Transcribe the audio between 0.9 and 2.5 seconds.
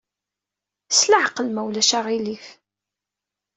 S leɛqel, ma ulac aɣilif.